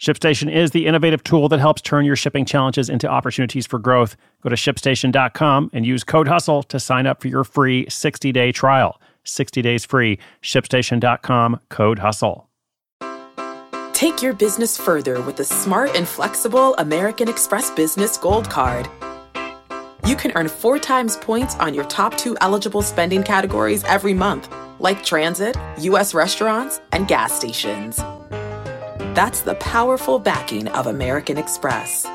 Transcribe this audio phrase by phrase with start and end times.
[0.00, 4.16] ShipStation is the innovative tool that helps turn your shipping challenges into opportunities for growth.
[4.42, 8.50] Go to shipstation.com and use code HUSTLE to sign up for your free 60 day
[8.50, 8.98] trial.
[9.24, 10.18] 60 days free.
[10.42, 12.46] ShipStation.com, code HUSTLE.
[13.92, 18.88] Take your business further with the smart and flexible American Express Business Gold Card.
[20.06, 24.50] You can earn four times points on your top two eligible spending categories every month,
[24.78, 26.14] like transit, U.S.
[26.14, 28.00] restaurants, and gas stations.
[29.14, 32.06] That's the powerful backing of American Express.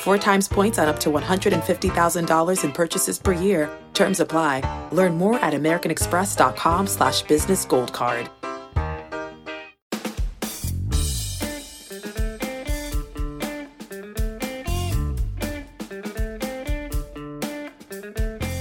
[0.00, 3.70] Four times points on up to $150,000 in purchases per year.
[3.94, 4.88] Terms apply.
[4.92, 8.28] Learn more at americanexpress.com slash business gold card.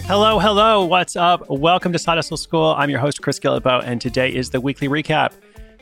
[0.06, 0.86] Hello, hello.
[0.86, 1.50] What's up?
[1.50, 2.74] Welcome to Side Hustle School.
[2.78, 5.34] I'm your host, Chris Guillebeau, and today is the weekly recap.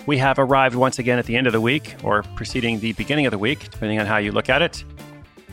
[0.06, 3.26] We have arrived once again at the end of the week, or preceding the beginning
[3.26, 4.84] of the week, depending on how you look at it.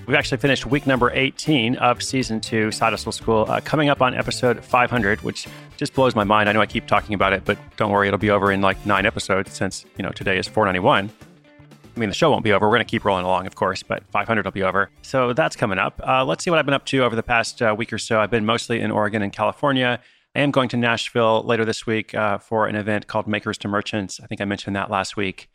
[0.06, 4.03] We've actually finished week number 18 of season two, Side Hustle School, uh, coming up
[4.03, 5.47] on episode 500, which
[5.78, 6.50] just blows my mind.
[6.50, 8.84] I know I keep talking about it, but don't worry, it'll be over in like
[8.84, 11.11] nine episodes since, you know, today is 491.
[11.95, 12.67] I mean, the show won't be over.
[12.67, 14.91] We're going to keep rolling along, of course, but 500 will be over.
[15.03, 16.00] So that's coming up.
[16.06, 18.20] Uh, let's see what I've been up to over the past uh, week or so.
[18.20, 20.00] I've been mostly in Oregon and California.
[20.34, 23.69] I am going to Nashville later this week uh, for an event called Makers to
[23.69, 24.19] Merchants.
[24.22, 25.50] I think I mentioned that last week.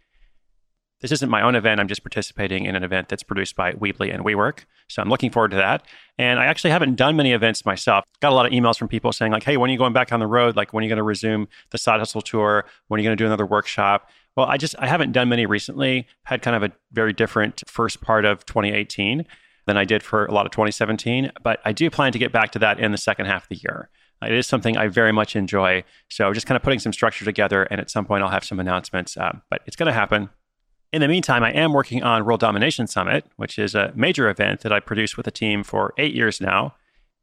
[1.02, 1.80] This isn't my own event.
[1.80, 4.66] I'm just participating in an event that's produced by Weebly and WeWork.
[4.88, 5.84] So I'm looking forward to that.
[6.18, 8.04] And I actually haven't done many events myself.
[8.20, 10.12] Got a lot of emails from people saying, like, hey, when are you going back
[10.12, 10.56] on the road?
[10.56, 12.66] Like, when are you going to resume the side hustle tour?
[12.88, 14.10] When are you going to do another workshop?
[14.36, 16.08] Well, I just I haven't done many recently.
[16.24, 19.26] Had kind of a very different first part of 2018
[19.66, 22.52] than I did for a lot of 2017, but I do plan to get back
[22.52, 23.90] to that in the second half of the year.
[24.24, 25.84] It is something I very much enjoy.
[26.10, 28.60] So just kind of putting some structure together, and at some point I'll have some
[28.60, 29.16] announcements.
[29.18, 30.30] Um, but it's going to happen.
[30.94, 34.62] In the meantime, I am working on World Domination Summit, which is a major event
[34.62, 36.76] that I produce with a team for eight years now.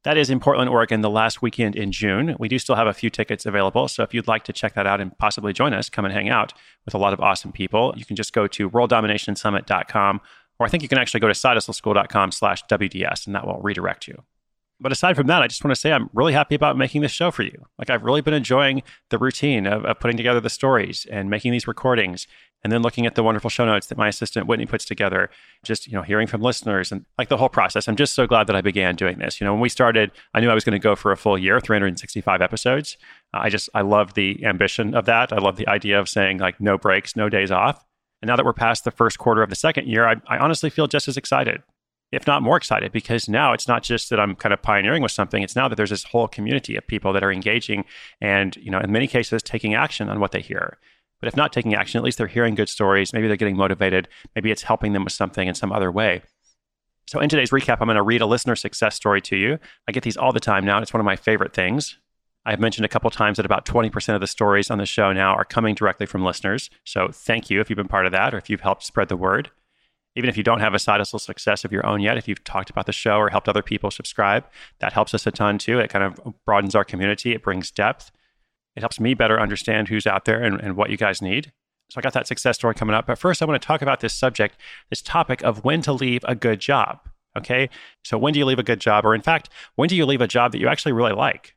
[0.05, 2.37] That is in Portland, Oregon, the last weekend in June.
[2.39, 3.89] We do still have a few tickets available.
[3.89, 6.29] So if you'd like to check that out and possibly join us, come and hang
[6.29, 6.53] out
[6.85, 7.95] with a lot of awesome people.
[7.97, 10.21] You can just go to worlddominationsummit.com,
[10.59, 14.07] or I think you can actually go to sidehustleschool.com slash WDS, and that will redirect
[14.07, 14.23] you.
[14.81, 17.13] But aside from that, I just want to say I'm really happy about making this
[17.13, 17.67] show for you.
[17.79, 21.53] Like, I've really been enjoying the routine of, of, putting together the stories and making
[21.53, 22.27] these recordings
[22.65, 25.31] and then looking at the wonderful show notes that my assistant Whitney puts together,
[25.63, 27.87] just, you know, hearing from listeners and like the whole process.
[27.87, 29.41] I'm just so glad that I began doing this.
[29.41, 31.39] You know, when we started, I knew I was going to go for a full
[31.39, 32.97] year, 365 episodes.
[33.33, 35.33] Uh, I just, I love the ambition of that.
[35.33, 37.85] I love the idea of saying like no breaks, no days off.
[38.23, 40.71] And now that we're past the first quarter of the second year, I, I honestly
[40.71, 41.63] feel just as excited
[42.15, 45.13] if not more excited, because now it's not just that I'm kind of pioneering with
[45.13, 45.43] something.
[45.43, 47.85] It's now that there's this whole community of people that are engaging
[48.21, 50.79] and, you know, in many cases, taking action on what they hear.
[51.21, 53.13] But if not taking action, at least they're hearing good stories.
[53.13, 54.09] Maybe they're getting motivated.
[54.35, 56.23] Maybe it's helping them with something in some other way.
[57.07, 59.59] So, in today's recap, I'm going to read a listener success story to you.
[59.87, 61.99] I get these all the time now, and it's one of my favorite things.
[62.47, 65.35] I've mentioned a couple times that about 20% of the stories on the show now
[65.35, 66.71] are coming directly from listeners.
[66.85, 69.17] So, thank you if you've been part of that or if you've helped spread the
[69.17, 69.51] word
[70.17, 72.45] even if you don't have a side hustle success of your own yet, if you've
[72.45, 74.45] talked about the show or helped other people subscribe,
[74.79, 75.79] that helps us a ton too.
[75.79, 78.11] It kind of broadens our community, it brings depth.
[78.77, 81.53] It helps me better understand who's out there and, and what you guys need.
[81.91, 83.07] So I got that success story coming up.
[83.07, 84.57] But first, I want to talk about this subject,
[84.91, 87.01] this topic of when to leave a good job.
[87.37, 87.69] Okay.
[88.05, 89.05] So when do you leave a good job?
[89.05, 91.55] Or in fact, when do you leave a job that you actually really like?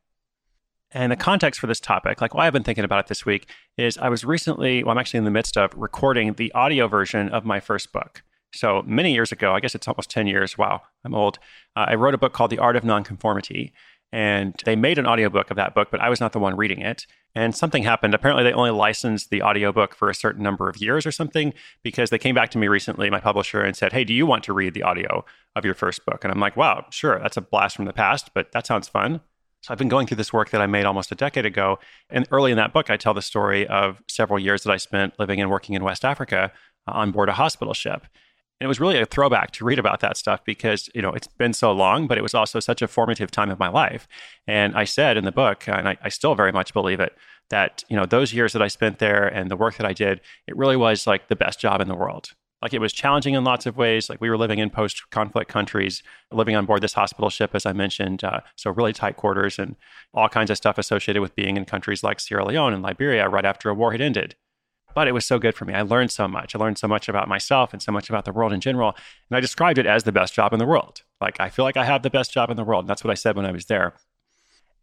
[0.91, 3.49] And the context for this topic, like why I've been thinking about it this week,
[3.77, 7.29] is I was recently, well, I'm actually in the midst of recording the audio version
[7.29, 8.23] of my first book.
[8.57, 10.57] So many years ago, I guess it's almost 10 years.
[10.57, 11.39] Wow, I'm old.
[11.75, 13.73] Uh, I wrote a book called The Art of Nonconformity.
[14.13, 16.81] And they made an audiobook of that book, but I was not the one reading
[16.81, 17.05] it.
[17.35, 18.13] And something happened.
[18.13, 22.09] Apparently, they only licensed the audiobook for a certain number of years or something because
[22.09, 24.53] they came back to me recently, my publisher, and said, Hey, do you want to
[24.53, 25.25] read the audio
[25.55, 26.23] of your first book?
[26.23, 27.19] And I'm like, Wow, sure.
[27.19, 29.19] That's a blast from the past, but that sounds fun.
[29.61, 31.79] So I've been going through this work that I made almost a decade ago.
[32.09, 35.19] And early in that book, I tell the story of several years that I spent
[35.19, 36.51] living and working in West Africa
[36.87, 38.07] uh, on board a hospital ship.
[38.59, 41.27] And it was really a throwback to read about that stuff because, you know, it's
[41.27, 44.07] been so long, but it was also such a formative time of my life.
[44.47, 47.15] And I said in the book, and I, I, still very much believe it,
[47.51, 50.21] that, you know, those years that I spent there and the work that I did,
[50.47, 52.29] it really was like the best job in the world.
[52.61, 54.09] Like it was challenging in lots of ways.
[54.09, 56.01] Like we were living in post conflict countries,
[56.31, 58.23] living on board this hospital ship, as I mentioned.
[58.23, 59.75] Uh, so really tight quarters and
[60.15, 63.45] all kinds of stuff associated with being in countries like Sierra Leone and Liberia right
[63.45, 64.35] after a war had ended.
[64.97, 65.75] But it was so good for me.
[65.75, 66.55] I learned so much.
[66.55, 68.95] I learned so much about myself and so much about the world in general.
[69.29, 71.03] And I described it as the best job in the world.
[71.21, 72.85] Like I feel like I have the best job in the world.
[72.85, 73.93] And that's what I said when I was there.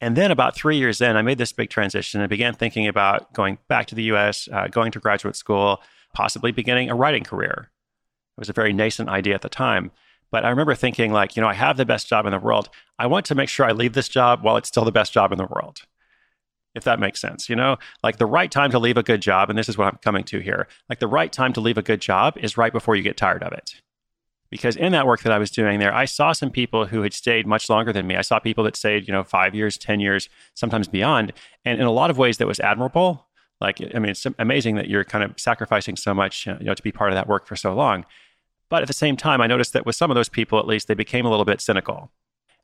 [0.01, 3.33] And then about three years in, I made this big transition and began thinking about
[3.33, 5.83] going back to the US, uh, going to graduate school,
[6.13, 7.73] possibly beginning a writing career.
[8.37, 9.91] It was a very nascent idea at the time.
[10.31, 12.69] But I remember thinking, like, you know, I have the best job in the world.
[13.01, 15.33] I want to make sure I leave this job while it's still the best job
[15.33, 15.81] in the world.
[16.75, 19.49] If that makes sense, you know, like the right time to leave a good job,
[19.49, 21.83] and this is what I'm coming to here like the right time to leave a
[21.83, 23.75] good job is right before you get tired of it.
[24.51, 27.13] Because in that work that I was doing there, I saw some people who had
[27.13, 28.15] stayed much longer than me.
[28.15, 31.33] I saw people that stayed, you know, five years, 10 years, sometimes beyond.
[31.65, 33.27] And in a lot of ways, that was admirable.
[33.61, 36.83] Like, I mean, it's amazing that you're kind of sacrificing so much, you know, to
[36.83, 38.05] be part of that work for so long.
[38.69, 40.87] But at the same time, I noticed that with some of those people, at least,
[40.87, 42.13] they became a little bit cynical.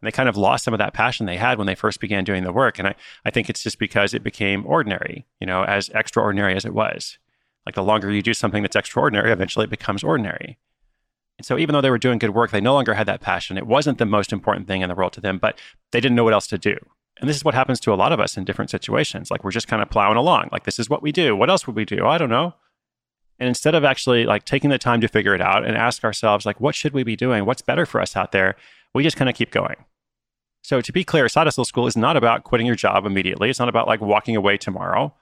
[0.00, 2.24] And they kind of lost some of that passion they had when they first began
[2.24, 2.78] doing the work.
[2.78, 2.94] And I,
[3.24, 7.18] I think it's just because it became ordinary, you know, as extraordinary as it was.
[7.66, 10.58] Like the longer you do something that's extraordinary, eventually it becomes ordinary.
[11.38, 13.58] And so even though they were doing good work, they no longer had that passion.
[13.58, 15.58] It wasn't the most important thing in the world to them, but
[15.90, 16.76] they didn't know what else to do.
[17.20, 19.30] And this is what happens to a lot of us in different situations.
[19.30, 20.48] Like we're just kind of plowing along.
[20.52, 21.36] Like this is what we do.
[21.36, 22.06] What else would we do?
[22.06, 22.54] I don't know.
[23.38, 26.44] And instead of actually like taking the time to figure it out and ask ourselves,
[26.44, 27.46] like, what should we be doing?
[27.46, 28.54] What's better for us out there?
[28.94, 29.76] We just kind of keep going.
[30.62, 33.50] So to be clear, Side Hustle School is not about quitting your job immediately.
[33.50, 35.14] It's not about like walking away tomorrow.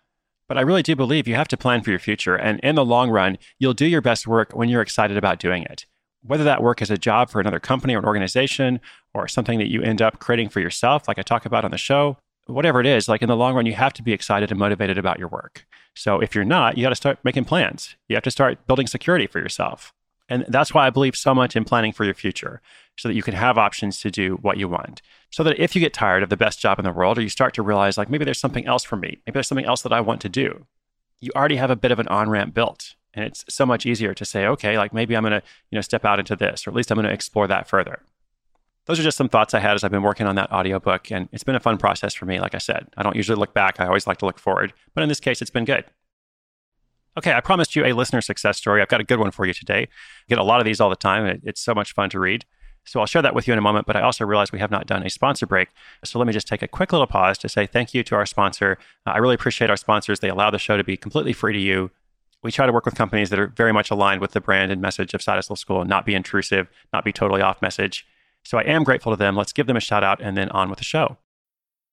[0.48, 2.34] But I really do believe you have to plan for your future.
[2.34, 5.62] And in the long run, you'll do your best work when you're excited about doing
[5.64, 5.84] it.
[6.22, 8.80] Whether that work is a job for another company or an organization
[9.14, 11.78] or something that you end up creating for yourself, like I talk about on the
[11.78, 14.58] show, whatever it is, like in the long run, you have to be excited and
[14.58, 15.66] motivated about your work.
[15.94, 17.96] So if you're not, you got to start making plans.
[18.08, 19.92] You have to start building security for yourself.
[20.28, 22.60] And that's why I believe so much in planning for your future
[22.96, 25.00] so that you can have options to do what you want.
[25.30, 27.28] So that if you get tired of the best job in the world or you
[27.28, 29.92] start to realize, like, maybe there's something else for me, maybe there's something else that
[29.92, 30.66] I want to do,
[31.20, 32.94] you already have a bit of an on ramp built.
[33.14, 35.82] And it's so much easier to say, okay, like maybe I'm going to, you know,
[35.82, 38.02] step out into this, or at least I'm going to explore that further
[38.88, 41.12] those are just some thoughts I had as I've been working on that audiobook.
[41.12, 42.40] And it's been a fun process for me.
[42.40, 43.78] Like I said, I don't usually look back.
[43.78, 44.72] I always like to look forward.
[44.94, 45.84] But in this case, it's been good.
[47.18, 48.80] Okay, I promised you a listener success story.
[48.80, 49.82] I've got a good one for you today.
[49.82, 49.88] I
[50.28, 52.44] get a lot of these all the time, and it's so much fun to read.
[52.84, 54.70] So I'll share that with you in a moment, but I also realize we have
[54.70, 55.70] not done a sponsor break.
[56.04, 58.24] So let me just take a quick little pause to say thank you to our
[58.24, 58.78] sponsor.
[59.04, 60.20] Uh, I really appreciate our sponsors.
[60.20, 61.90] They allow the show to be completely free to you.
[62.44, 64.80] We try to work with companies that are very much aligned with the brand and
[64.80, 68.06] message of Side Hustle School not be intrusive, not be totally off message.
[68.44, 69.34] So I am grateful to them.
[69.34, 71.18] Let's give them a shout out and then on with the show.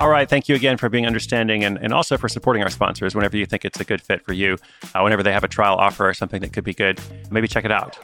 [0.00, 0.26] All right.
[0.26, 3.44] Thank you again for being understanding and, and also for supporting our sponsors whenever you
[3.44, 4.56] think it's a good fit for you.
[4.94, 6.98] Uh, whenever they have a trial offer or something that could be good,
[7.30, 7.98] maybe check it out.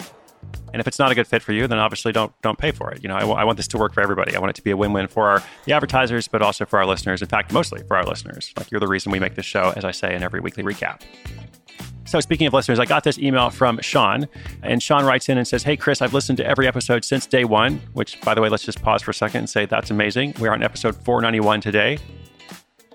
[0.72, 2.90] And if it's not a good fit for you, then obviously don't don't pay for
[2.90, 3.02] it.
[3.02, 4.36] You know, I, w- I want this to work for everybody.
[4.36, 6.86] I want it to be a win-win for our the advertisers, but also for our
[6.86, 7.22] listeners.
[7.22, 8.52] In fact, mostly for our listeners.
[8.56, 11.02] Like you're the reason we make this show, as I say in every weekly recap.
[12.06, 14.28] So, speaking of listeners, I got this email from Sean,
[14.62, 17.44] and Sean writes in and says, Hey, Chris, I've listened to every episode since day
[17.44, 20.34] one, which, by the way, let's just pause for a second and say that's amazing.
[20.38, 21.98] We're on episode 491 today.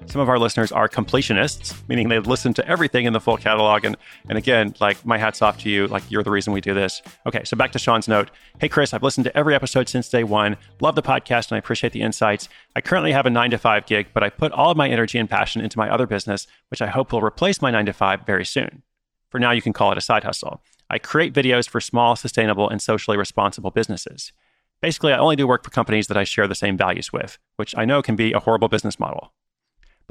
[0.07, 3.85] Some of our listeners are completionists, meaning they've listened to everything in the full catalog.
[3.85, 3.95] And,
[4.27, 5.87] and again, like my hat's off to you.
[5.87, 7.01] Like you're the reason we do this.
[7.25, 8.29] Okay, so back to Sean's note.
[8.59, 10.57] Hey, Chris, I've listened to every episode since day one.
[10.81, 12.49] Love the podcast and I appreciate the insights.
[12.75, 15.17] I currently have a nine to five gig, but I put all of my energy
[15.17, 18.25] and passion into my other business, which I hope will replace my nine to five
[18.25, 18.83] very soon.
[19.29, 20.61] For now, you can call it a side hustle.
[20.89, 24.33] I create videos for small, sustainable, and socially responsible businesses.
[24.81, 27.73] Basically, I only do work for companies that I share the same values with, which
[27.77, 29.31] I know can be a horrible business model.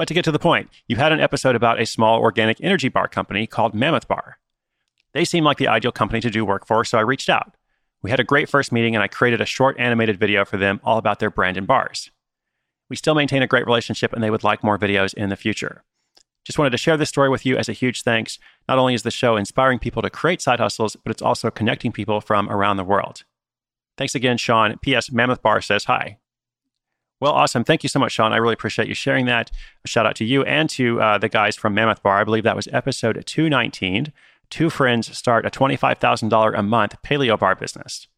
[0.00, 2.88] But to get to the point, you had an episode about a small organic energy
[2.88, 4.38] bar company called Mammoth Bar.
[5.12, 7.54] They seemed like the ideal company to do work for, so I reached out.
[8.00, 10.80] We had a great first meeting, and I created a short animated video for them
[10.84, 12.10] all about their brand and bars.
[12.88, 15.84] We still maintain a great relationship, and they would like more videos in the future.
[16.46, 18.38] Just wanted to share this story with you as a huge thanks.
[18.66, 21.92] Not only is the show inspiring people to create side hustles, but it's also connecting
[21.92, 23.24] people from around the world.
[23.98, 24.78] Thanks again, Sean.
[24.78, 25.12] P.S.
[25.12, 26.19] Mammoth Bar says hi.
[27.20, 27.64] Well, awesome.
[27.64, 28.32] Thank you so much, Sean.
[28.32, 29.50] I really appreciate you sharing that.
[29.84, 32.18] A shout out to you and to uh, the guys from Mammoth Bar.
[32.18, 34.12] I believe that was episode 219.
[34.48, 38.08] Two friends start a $25,000 a month paleo bar business.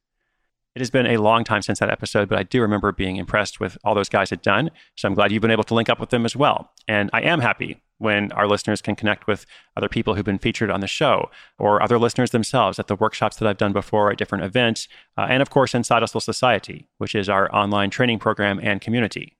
[0.74, 3.60] It has been a long time since that episode, but I do remember being impressed
[3.60, 4.70] with all those guys had done.
[4.96, 6.70] So I'm glad you've been able to link up with them as well.
[6.88, 10.70] And I am happy when our listeners can connect with other people who've been featured
[10.70, 14.18] on the show or other listeners themselves at the workshops that I've done before at
[14.18, 14.88] different events.
[15.16, 18.80] Uh, and of course, in Side Hustle Society, which is our online training program and
[18.80, 19.36] community.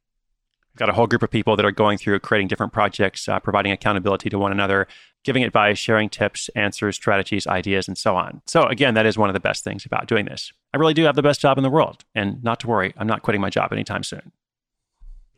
[0.72, 3.38] We've got a whole group of people that are going through creating different projects, uh,
[3.40, 4.86] providing accountability to one another,
[5.22, 8.40] giving advice, sharing tips, answers, strategies, ideas, and so on.
[8.46, 10.50] So, again, that is one of the best things about doing this.
[10.72, 12.04] I really do have the best job in the world.
[12.14, 14.32] And not to worry, I'm not quitting my job anytime soon.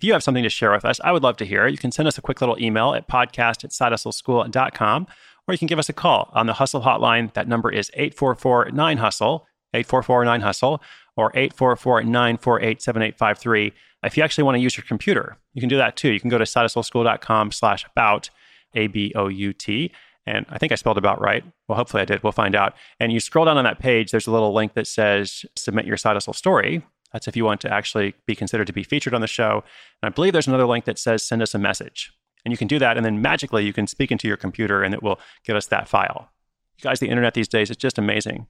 [0.04, 1.66] You have something to share with us, I would love to hear.
[1.66, 5.06] You can send us a quick little email at podcast at sidehustleschool.com,
[5.48, 7.32] or you can give us a call on the Hustle Hotline.
[7.34, 10.82] That number is 844 9 Hustle, 844 9 Hustle,
[11.16, 13.72] or 844 948 7853
[14.04, 16.10] if you actually want to use your computer, you can do that too.
[16.10, 18.30] You can go to sidehustleschool.com slash about,
[18.74, 19.92] A-B-O-U-T.
[20.26, 21.44] And I think I spelled about right.
[21.68, 22.22] Well, hopefully I did.
[22.22, 22.74] We'll find out.
[22.98, 25.96] And you scroll down on that page, there's a little link that says submit your
[25.96, 26.82] side hustle story.
[27.14, 29.62] That's if you want to actually be considered to be featured on the show.
[30.02, 32.12] And I believe there's another link that says send us a message.
[32.44, 32.96] And you can do that.
[32.96, 35.88] And then magically you can speak into your computer and it will get us that
[35.88, 36.32] file.
[36.76, 38.48] You guys, the internet these days, is just amazing.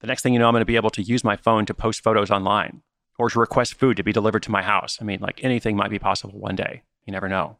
[0.00, 1.74] The next thing you know, I'm going to be able to use my phone to
[1.74, 2.82] post photos online
[3.18, 4.98] or to request food to be delivered to my house.
[5.00, 6.84] I mean, like anything might be possible one day.
[7.06, 7.58] You never know.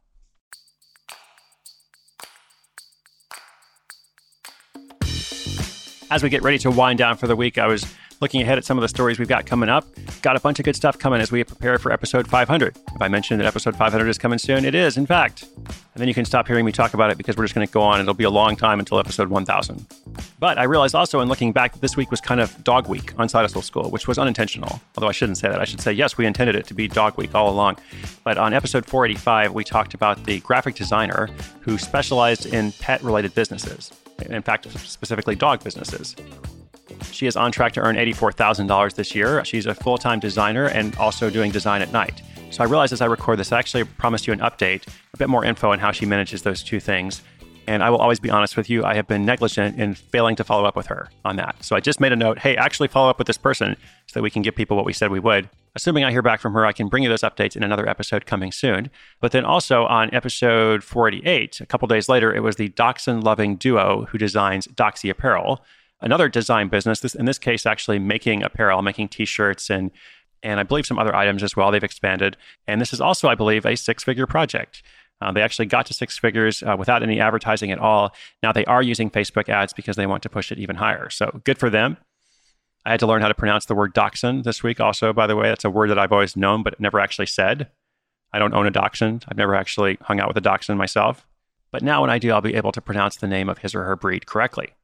[6.10, 7.86] As we get ready to wind down for the week, I was
[8.20, 9.86] looking ahead at some of the stories we've got coming up.
[10.22, 12.76] Got a bunch of good stuff coming as we prepare for episode 500.
[12.94, 15.44] If I mentioned that episode 500 is coming soon, it is, in fact.
[15.56, 17.72] And then you can stop hearing me talk about it because we're just going to
[17.72, 18.00] go on.
[18.00, 19.86] It'll be a long time until episode 1000.
[20.38, 23.18] But I realized also in looking back that this week was kind of dog week
[23.18, 24.80] on Hustle School, which was unintentional.
[24.96, 25.60] Although I shouldn't say that.
[25.60, 27.78] I should say, yes, we intended it to be dog week all along.
[28.24, 31.28] But on episode 485, we talked about the graphic designer
[31.60, 33.90] who specialized in pet related businesses.
[34.22, 36.14] In fact, specifically dog businesses.
[37.10, 39.44] She is on track to earn $84,000 this year.
[39.44, 42.22] She's a full time designer and also doing design at night.
[42.50, 45.28] So I realized as I record this, I actually promised you an update, a bit
[45.28, 47.22] more info on how she manages those two things.
[47.66, 50.44] And I will always be honest with you, I have been negligent in failing to
[50.44, 51.56] follow up with her on that.
[51.64, 54.22] So I just made a note hey, actually follow up with this person so that
[54.22, 55.48] we can give people what we said we would.
[55.74, 58.26] Assuming I hear back from her, I can bring you those updates in another episode
[58.26, 58.90] coming soon.
[59.20, 63.56] But then also on episode 488, a couple days later, it was the Dachshund loving
[63.56, 65.64] duo who designs Doxy Apparel
[66.04, 67.00] another design business.
[67.00, 69.90] This in this case, actually making apparel, making T-shirts and
[70.42, 71.70] and I believe some other items as well.
[71.70, 74.82] They've expanded, and this is also, I believe, a six-figure project.
[75.24, 78.14] Uh, they actually got to six figures uh, without any advertising at all.
[78.42, 81.08] Now they are using Facebook ads because they want to push it even higher.
[81.08, 81.96] So good for them.
[82.84, 84.78] I had to learn how to pronounce the word dachshund this week.
[84.78, 87.70] Also, by the way, that's a word that I've always known but never actually said.
[88.32, 89.24] I don't own a dachshund.
[89.28, 91.26] I've never actually hung out with a dachshund myself.
[91.72, 93.84] But now, when I do, I'll be able to pronounce the name of his or
[93.84, 94.74] her breed correctly.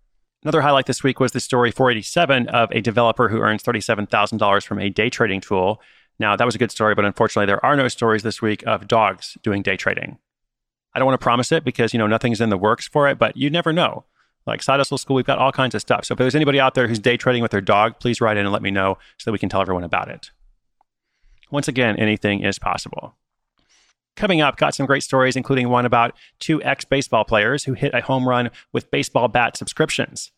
[0.43, 4.79] Another highlight this week was the story 487 of a developer who earns $37,000 from
[4.79, 5.83] a day trading tool.
[6.19, 8.89] Now, that was a good story, but unfortunately, there are no stories this week of
[8.89, 10.19] dogs doing day trading.
[10.95, 13.19] I don't want to promise it because, you know, nothing's in the works for it,
[13.19, 14.05] but you never know.
[14.47, 16.05] Like Side Hustle School, we've got all kinds of stuff.
[16.05, 18.47] So if there's anybody out there who's day trading with their dog, please write in
[18.47, 20.31] and let me know so that we can tell everyone about it.
[21.51, 23.15] Once again, anything is possible.
[24.17, 27.95] Coming up, got some great stories, including one about two ex baseball players who hit
[27.95, 30.33] a home run with baseball bat subscriptions.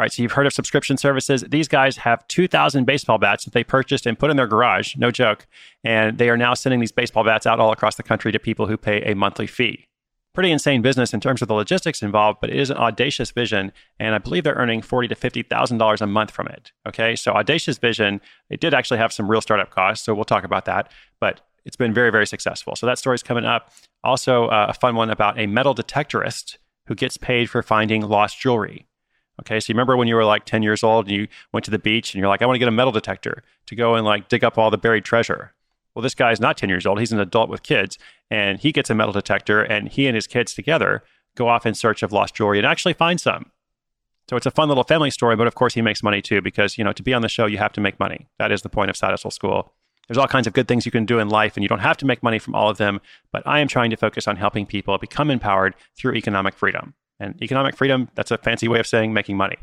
[0.00, 1.44] All right, so you've heard of subscription services.
[1.46, 5.10] These guys have 2,000 baseball bats that they purchased and put in their garage, no
[5.10, 5.46] joke.
[5.84, 8.66] And they are now sending these baseball bats out all across the country to people
[8.66, 9.88] who pay a monthly fee.
[10.32, 13.72] Pretty insane business in terms of the logistics involved, but it is an audacious vision,
[13.98, 16.72] and I believe they're earning forty to fifty thousand dollars a month from it.
[16.88, 18.22] Okay, so audacious vision.
[18.48, 20.90] It did actually have some real startup costs, so we'll talk about that.
[21.20, 22.74] But it's been very, very successful.
[22.74, 23.70] So that story's coming up.
[24.02, 28.40] Also, uh, a fun one about a metal detectorist who gets paid for finding lost
[28.40, 28.86] jewelry.
[29.40, 31.70] Okay, so you remember when you were like 10 years old and you went to
[31.70, 34.04] the beach and you're like, I want to get a metal detector to go and
[34.04, 35.54] like dig up all the buried treasure.
[35.94, 37.00] Well, this guy's not 10 years old.
[37.00, 37.98] He's an adult with kids
[38.30, 41.02] and he gets a metal detector and he and his kids together
[41.36, 43.50] go off in search of lost jewelry and actually find some.
[44.28, 46.76] So it's a fun little family story, but of course he makes money too because,
[46.76, 48.28] you know, to be on the show, you have to make money.
[48.38, 49.72] That is the point of Side Hustle School.
[50.06, 51.96] There's all kinds of good things you can do in life, and you don't have
[51.98, 53.00] to make money from all of them.
[53.30, 56.94] But I am trying to focus on helping people become empowered through economic freedom.
[57.20, 59.58] And economic freedom, that's a fancy way of saying making money.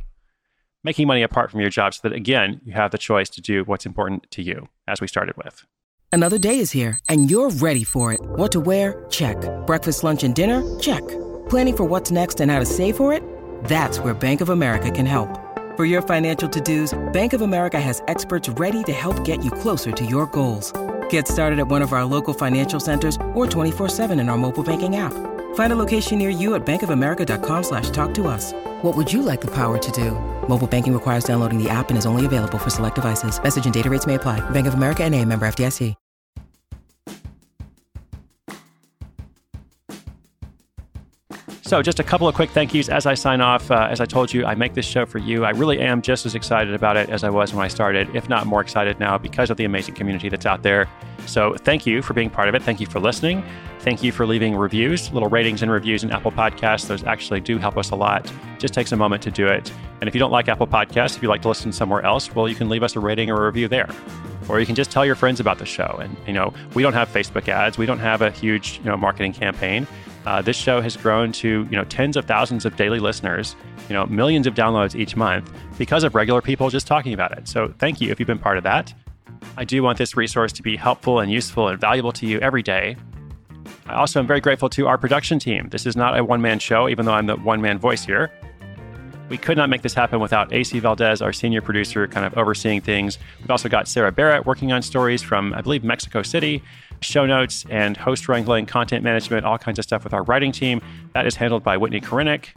[0.83, 3.63] Making money apart from your job so that, again, you have the choice to do
[3.63, 5.65] what's important to you, as we started with.
[6.11, 8.21] Another day is here, and you're ready for it.
[8.21, 9.05] What to wear?
[9.09, 9.37] Check.
[9.65, 10.63] Breakfast, lunch, and dinner?
[10.79, 11.05] Check.
[11.49, 13.23] Planning for what's next and how to save for it?
[13.65, 15.29] That's where Bank of America can help.
[15.75, 19.91] For your financial to-dos, Bank of America has experts ready to help get you closer
[19.91, 20.71] to your goals.
[21.09, 24.95] Get started at one of our local financial centers or 24-7 in our mobile banking
[24.95, 25.13] app.
[25.57, 28.53] Find a location near you at bankofamerica.com slash talk to us.
[28.83, 30.11] What would you like the power to do?
[30.47, 33.41] Mobile banking requires downloading the app and is only available for select devices.
[33.41, 34.39] Message and data rates may apply.
[34.51, 35.95] Bank of America and a member FDIC.
[41.63, 43.71] So, just a couple of quick thank yous as I sign off.
[43.71, 45.43] Uh, as I told you, I make this show for you.
[45.43, 48.29] I really am just as excited about it as I was when I started, if
[48.29, 50.87] not more excited now, because of the amazing community that's out there.
[51.27, 52.63] So, thank you for being part of it.
[52.63, 53.43] Thank you for listening.
[53.79, 56.87] Thank you for leaving reviews, little ratings and reviews in Apple Podcasts.
[56.87, 58.31] Those actually do help us a lot.
[58.59, 59.71] Just takes a moment to do it.
[60.01, 62.49] And if you don't like Apple Podcasts, if you like to listen somewhere else, well,
[62.49, 63.89] you can leave us a rating or a review there.
[64.49, 65.99] Or you can just tell your friends about the show.
[66.01, 68.97] And, you know, we don't have Facebook ads, we don't have a huge, you know,
[68.97, 69.87] marketing campaign.
[70.27, 73.55] Uh, this show has grown to you know tens of thousands of daily listeners,
[73.87, 77.47] you know millions of downloads each month because of regular people just talking about it.
[77.47, 78.93] So thank you if you've been part of that.
[79.57, 82.61] I do want this resource to be helpful and useful and valuable to you every
[82.61, 82.95] day.
[83.87, 85.69] I also am very grateful to our production team.
[85.69, 88.31] This is not a one man show, even though I'm the one man voice here.
[89.29, 92.81] We could not make this happen without AC Valdez, our senior producer, kind of overseeing
[92.81, 93.17] things.
[93.39, 96.61] We've also got Sarah Barrett working on stories from, I believe, Mexico City
[97.01, 100.81] show notes and host wrangling, content management, all kinds of stuff with our writing team.
[101.13, 102.49] That is handled by Whitney Korinek.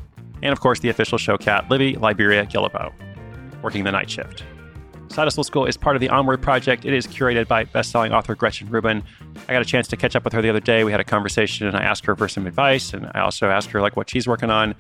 [0.43, 2.93] And of course, the official show cat, Libby Liberia Guillebeau,
[3.63, 4.45] working the night shift.
[5.15, 6.85] Hustle School is part of the Onward Project.
[6.85, 9.03] It is curated by best-selling author Gretchen Rubin.
[9.49, 10.85] I got a chance to catch up with her the other day.
[10.85, 13.71] We had a conversation, and I asked her for some advice, and I also asked
[13.71, 14.75] her like what she's working on.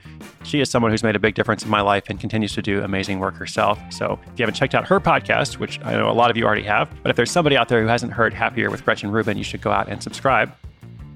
[0.45, 2.83] She is someone who's made a big difference in my life and continues to do
[2.83, 3.81] amazing work herself.
[3.91, 6.45] So if you haven't checked out her podcast, which I know a lot of you
[6.45, 9.37] already have, but if there's somebody out there who hasn't heard Happier with Gretchen Rubin,
[9.37, 10.53] you should go out and subscribe.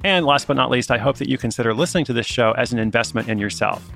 [0.04, 2.72] And last but not least, I hope that you consider listening to this show as
[2.72, 3.90] an investment in yourself.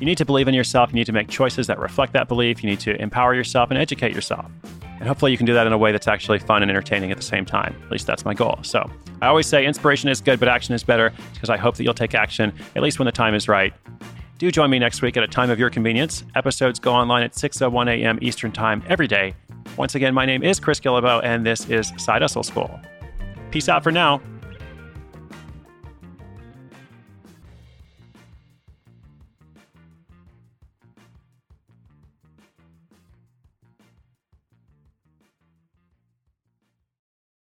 [0.00, 0.90] You need to believe in yourself.
[0.90, 2.62] You need to make choices that reflect that belief.
[2.62, 4.50] You need to empower yourself and educate yourself.
[4.98, 7.16] And hopefully, you can do that in a way that's actually fun and entertaining at
[7.16, 7.74] the same time.
[7.84, 8.58] At least that's my goal.
[8.62, 8.88] So
[9.20, 11.94] I always say inspiration is good, but action is better because I hope that you'll
[11.94, 13.72] take action, at least when the time is right.
[14.38, 16.24] Do join me next week at a time of your convenience.
[16.34, 18.18] Episodes go online at 6.01 a.m.
[18.22, 19.34] Eastern Time every day.
[19.76, 22.80] Once again, my name is Chris Guillebeau, and this is Side Hustle School.
[23.52, 24.20] Peace out for now.